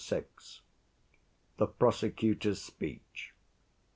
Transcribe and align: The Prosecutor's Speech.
The 1.57 1.67
Prosecutor's 1.67 2.59
Speech. 2.59 3.35